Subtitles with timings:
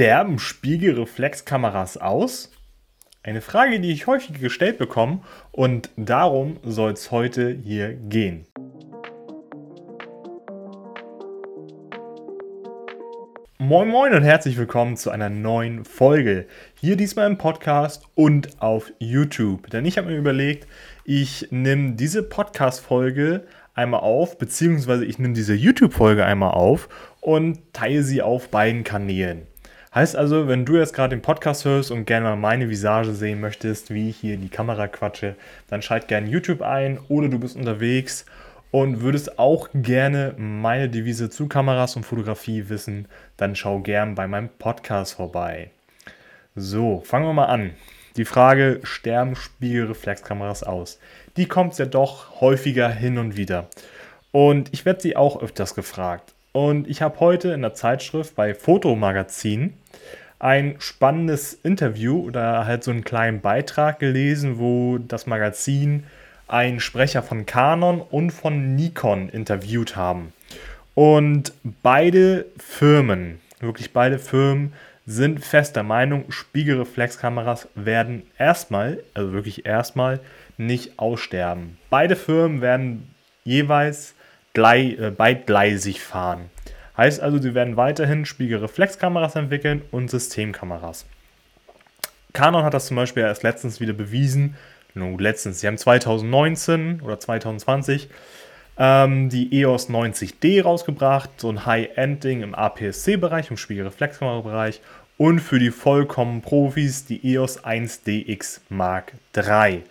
[0.00, 2.50] Sterben Spiegelreflexkameras aus?
[3.22, 5.20] Eine Frage, die ich häufig gestellt bekomme
[5.52, 8.46] und darum soll es heute hier gehen.
[13.58, 16.46] Moin Moin und herzlich willkommen zu einer neuen Folge.
[16.80, 19.68] Hier diesmal im Podcast und auf YouTube.
[19.68, 20.66] Denn ich habe mir überlegt,
[21.04, 26.88] ich nehme diese Podcast-Folge einmal auf, beziehungsweise ich nehme diese YouTube-Folge einmal auf
[27.20, 29.46] und teile sie auf beiden Kanälen.
[29.92, 33.40] Heißt also, wenn du jetzt gerade den Podcast hörst und gerne mal meine Visage sehen
[33.40, 35.34] möchtest, wie ich hier in die Kamera quatsche,
[35.66, 38.24] dann schalt gerne YouTube ein oder du bist unterwegs
[38.70, 44.28] und würdest auch gerne meine Devise zu Kameras und Fotografie wissen, dann schau gern bei
[44.28, 45.70] meinem Podcast vorbei.
[46.54, 47.72] So, fangen wir mal an.
[48.16, 51.00] Die Frage, sterben Spiegelreflexkameras aus?
[51.36, 53.68] Die kommt ja doch häufiger hin und wieder.
[54.30, 56.32] Und ich werde sie auch öfters gefragt.
[56.52, 59.74] Und ich habe heute in der Zeitschrift bei Fotomagazin
[60.40, 66.04] ein spannendes Interview oder halt so einen kleinen Beitrag gelesen, wo das Magazin
[66.48, 70.32] einen Sprecher von Canon und von Nikon interviewt haben.
[70.94, 74.72] Und beide Firmen, wirklich beide Firmen,
[75.06, 80.20] sind fester Meinung, Spiegelreflexkameras werden erstmal, also wirklich erstmal,
[80.56, 81.78] nicht aussterben.
[81.90, 84.14] Beide Firmen werden jeweils
[84.54, 86.50] glei äh, beidgleisig fahren.
[86.96, 91.06] Heißt also, sie werden weiterhin Spiegelreflexkameras entwickeln und Systemkameras.
[92.32, 94.56] Canon hat das zum Beispiel erst letztens wieder bewiesen.
[94.94, 98.08] No, letztens, sie haben 2019 oder 2020
[98.78, 104.80] ähm, die EOS 90D rausgebracht, so ein High-End-Ding im APS-C-Bereich, im Spiegelreflexkamera-Bereich
[105.18, 109.82] und für die vollkommen Profis die EOS 1DX Mark III.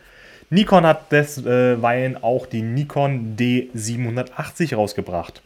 [0.50, 5.42] Nikon hat desweilen auch die Nikon D780 rausgebracht.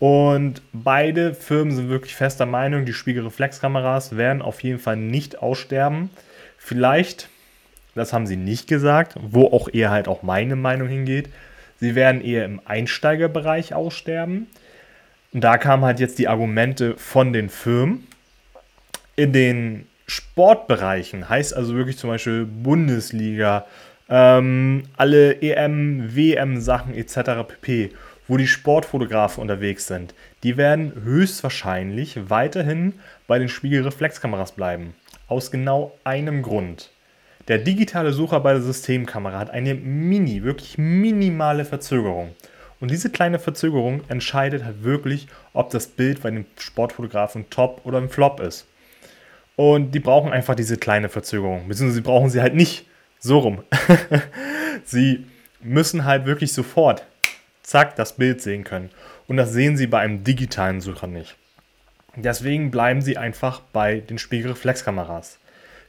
[0.00, 6.10] Und beide Firmen sind wirklich fester Meinung, die Spiegelreflexkameras werden auf jeden Fall nicht aussterben.
[6.58, 7.28] Vielleicht,
[7.94, 11.28] das haben sie nicht gesagt, wo auch eher halt auch meine Meinung hingeht,
[11.78, 14.48] sie werden eher im Einsteigerbereich aussterben.
[15.32, 18.06] Und da kamen halt jetzt die Argumente von den Firmen.
[19.16, 23.64] In den Sportbereichen heißt also wirklich zum Beispiel Bundesliga,
[24.08, 27.46] ähm, alle EM, WM-Sachen etc.
[27.48, 27.90] pp
[28.26, 32.94] wo die Sportfotografen unterwegs sind, die werden höchstwahrscheinlich weiterhin
[33.26, 34.94] bei den Spiegelreflexkameras bleiben.
[35.28, 36.90] Aus genau einem Grund.
[37.48, 42.30] Der digitale Sucher bei der Systemkamera hat eine mini, wirklich minimale Verzögerung.
[42.80, 47.98] Und diese kleine Verzögerung entscheidet halt wirklich, ob das Bild bei dem Sportfotografen top oder
[47.98, 48.66] im Flop ist.
[49.56, 51.68] Und die brauchen einfach diese kleine Verzögerung.
[51.68, 52.86] Beziehungsweise sie brauchen sie halt nicht
[53.24, 53.64] so rum.
[54.84, 55.26] sie
[55.60, 57.04] müssen halt wirklich sofort
[57.62, 58.90] zack, das Bild sehen können.
[59.26, 61.34] Und das sehen Sie bei einem digitalen Sucher nicht.
[62.14, 65.38] Deswegen bleiben Sie einfach bei den Spiegelreflexkameras.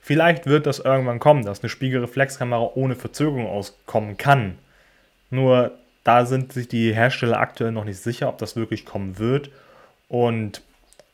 [0.01, 4.57] Vielleicht wird das irgendwann kommen, dass eine Spiegelreflexkamera ohne Verzögerung auskommen kann.
[5.29, 5.71] Nur
[6.03, 9.49] da sind sich die Hersteller aktuell noch nicht sicher, ob das wirklich kommen wird.
[10.07, 10.61] Und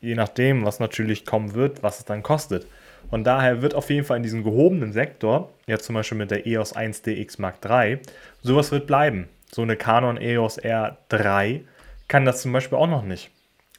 [0.02, 2.68] je nachdem, was natürlich kommen wird, was es dann kostet.
[3.10, 6.46] Und daher wird auf jeden Fall in diesem gehobenen Sektor, jetzt zum Beispiel mit der
[6.46, 8.00] EOS 1DX Mark III,
[8.42, 11.62] sowas wird bleiben so eine Canon EOS R3
[12.08, 13.32] kann das zum Beispiel auch noch nicht.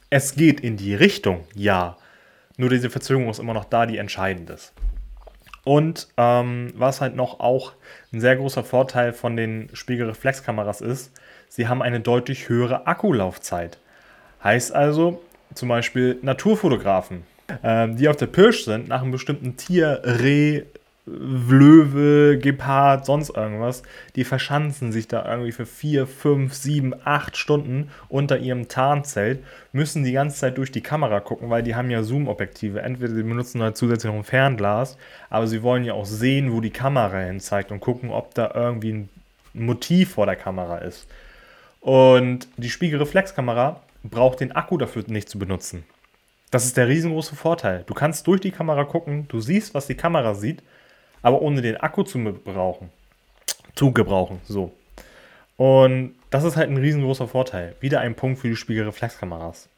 [0.09, 1.97] Es geht in die Richtung, ja.
[2.57, 4.73] Nur diese Verzögerung ist immer noch da, die entscheidend ist.
[5.63, 7.73] Und ähm, was halt noch auch
[8.11, 11.11] ein sehr großer Vorteil von den Spiegelreflexkameras ist,
[11.49, 13.79] sie haben eine deutlich höhere Akkulaufzeit.
[14.43, 15.21] Heißt also,
[15.55, 17.23] zum Beispiel Naturfotografen,
[17.63, 20.63] ähm, die auf der Pirsch sind, nach einem bestimmten Tier, Reh,
[21.05, 23.83] Löwe, Gepard, sonst irgendwas,
[24.15, 29.43] die verschanzen sich da irgendwie für 4, 5, 7, 8 Stunden unter ihrem Tarnzelt,
[29.73, 32.81] müssen die ganze Zeit durch die Kamera gucken, weil die haben ja Zoom-Objektive.
[32.81, 34.97] Entweder sie benutzen halt zusätzlich noch ein Fernglas,
[35.29, 38.51] aber sie wollen ja auch sehen, wo die Kamera hin zeigt und gucken, ob da
[38.55, 39.09] irgendwie ein
[39.53, 41.07] Motiv vor der Kamera ist.
[41.81, 45.83] Und die Spiegelreflexkamera braucht den Akku dafür nicht zu benutzen.
[46.53, 47.83] Das ist der riesengroße Vorteil.
[47.87, 50.61] Du kannst durch die Kamera gucken, du siehst, was die Kamera sieht
[51.23, 52.91] aber ohne den Akku zu gebrauchen.
[53.73, 54.71] Zu gebrauchen, so.
[55.57, 57.75] Und das ist halt ein riesengroßer Vorteil.
[57.79, 59.69] Wieder ein Punkt für die Spiegelreflexkameras.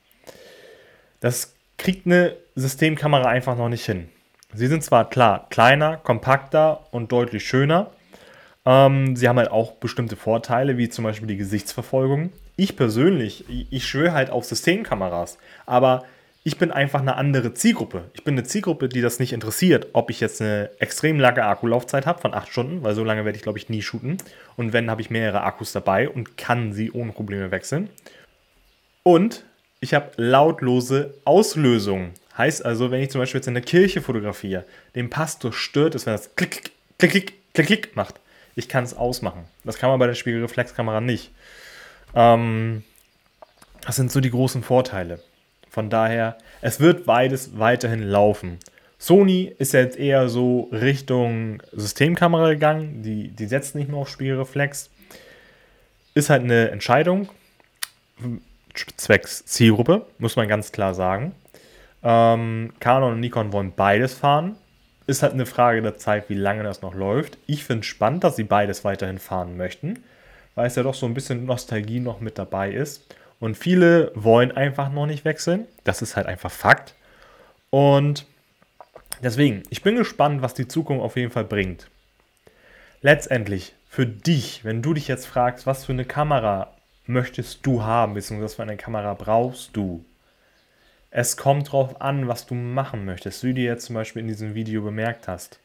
[1.22, 4.10] Das kriegt eine Systemkamera einfach noch nicht hin.
[4.54, 7.92] Sie sind zwar klar kleiner, kompakter und deutlich schöner.
[8.66, 12.32] Ähm, sie haben halt auch bestimmte Vorteile, wie zum Beispiel die Gesichtsverfolgung.
[12.56, 16.06] Ich persönlich, ich schwöre halt auf Systemkameras, aber
[16.48, 18.04] ich bin einfach eine andere Zielgruppe.
[18.14, 22.06] Ich bin eine Zielgruppe, die das nicht interessiert, ob ich jetzt eine extrem lange Akkulaufzeit
[22.06, 24.20] habe von 8 Stunden, weil so lange werde ich, glaube ich, nie shooten.
[24.56, 27.90] Und wenn, habe ich mehrere Akkus dabei und kann sie ohne Probleme wechseln.
[29.02, 29.44] Und
[29.80, 32.12] ich habe lautlose Auslösung.
[32.38, 36.06] Heißt also, wenn ich zum Beispiel jetzt in der Kirche fotografiere, den Pastor stört es,
[36.06, 38.20] wenn das klick, klick, klick, klick, klick macht.
[38.54, 39.46] Ich kann es ausmachen.
[39.64, 41.32] Das kann man bei der Spiegelreflexkamera nicht.
[42.14, 42.84] Ähm,
[43.82, 45.20] das sind so die großen Vorteile.
[45.76, 48.60] Von daher, es wird beides weiterhin laufen.
[48.98, 53.04] Sony ist jetzt eher so Richtung Systemkamera gegangen.
[53.04, 54.90] Die, die setzt nicht mehr auf Spiegelreflex.
[56.14, 57.28] Ist halt eine Entscheidung
[58.96, 61.36] zwecks Zielgruppe, muss man ganz klar sagen.
[62.04, 64.56] Ähm, Canon und Nikon wollen beides fahren.
[65.08, 67.38] Ist halt eine Frage der Zeit, wie lange das noch läuft.
[67.48, 70.06] Ich finde es spannend, dass sie beides weiterhin fahren möchten,
[70.56, 73.14] weil es ja doch so ein bisschen Nostalgie noch mit dabei ist.
[73.46, 75.68] Und viele wollen einfach noch nicht wechseln.
[75.84, 76.96] Das ist halt einfach Fakt.
[77.70, 78.26] Und
[79.22, 81.88] deswegen, ich bin gespannt, was die Zukunft auf jeden Fall bringt.
[83.02, 86.74] Letztendlich, für dich, wenn du dich jetzt fragst, was für eine Kamera
[87.06, 90.04] möchtest du haben, beziehungsweise was für eine Kamera brauchst du,
[91.12, 94.56] es kommt drauf an, was du machen möchtest, wie du jetzt zum Beispiel in diesem
[94.56, 95.60] Video bemerkt hast.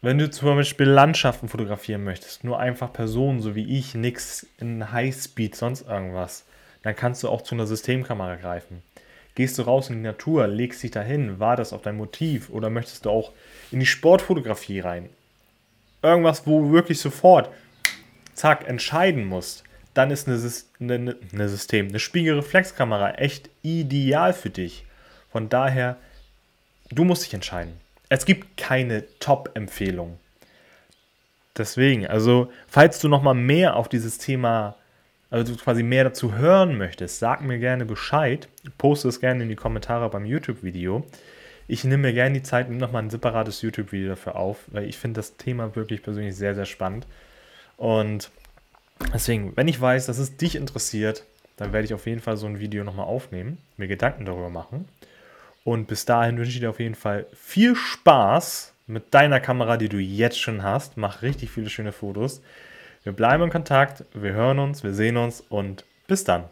[0.00, 4.92] Wenn du zum Beispiel Landschaften fotografieren möchtest, nur einfach Personen, so wie ich, nichts in
[4.92, 6.46] Highspeed, sonst irgendwas,
[6.84, 8.82] dann kannst du auch zu einer Systemkamera greifen.
[9.34, 13.04] Gehst du raus in die Natur, legst dich dahin, wartest auf dein Motiv oder möchtest
[13.04, 13.32] du auch
[13.72, 15.08] in die Sportfotografie rein?
[16.02, 17.50] Irgendwas, wo du wirklich sofort,
[18.34, 19.64] zack, entscheiden musst
[19.94, 20.38] dann ist eine,
[20.80, 24.84] eine, eine System, eine Spiegelreflexkamera echt ideal für dich.
[25.30, 25.96] Von daher,
[26.90, 27.80] du musst dich entscheiden.
[28.08, 30.18] Es gibt keine Top-Empfehlung.
[31.56, 34.74] Deswegen, also, falls du nochmal mehr auf dieses Thema,
[35.34, 38.48] also quasi mehr dazu hören möchtest, sag mir gerne Bescheid.
[38.78, 41.04] Poste es gerne in die Kommentare beim YouTube-Video.
[41.66, 44.98] Ich nehme mir gerne die Zeit und nochmal ein separates YouTube-Video dafür auf, weil ich
[44.98, 47.06] finde das Thema wirklich persönlich sehr, sehr spannend.
[47.76, 48.30] Und
[49.12, 51.24] Deswegen, wenn ich weiß, dass es dich interessiert,
[51.56, 54.88] dann werde ich auf jeden Fall so ein Video nochmal aufnehmen, mir Gedanken darüber machen.
[55.64, 59.88] Und bis dahin wünsche ich dir auf jeden Fall viel Spaß mit deiner Kamera, die
[59.88, 60.96] du jetzt schon hast.
[60.96, 62.42] Mach richtig viele schöne Fotos.
[63.04, 66.44] Wir bleiben in Kontakt, wir hören uns, wir sehen uns und bis dann.